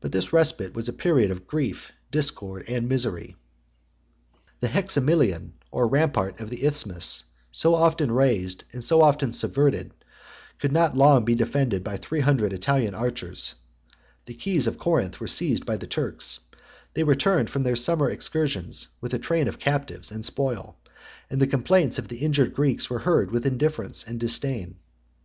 [0.00, 3.34] But this respite was a period of grief, discord, and misery.
[4.60, 9.90] The hexamilion, the rampart of the Isthmus, so often raised and so often subverted,
[10.60, 13.56] could not long be defended by three hundred Italian archers:
[14.26, 16.38] the keys of Corinth were seized by the Turks:
[16.94, 20.76] they returned from their summer excursions with a train of captives and spoil;
[21.28, 24.76] and the complaints of the injured Greeks were heard with indifference and disdain.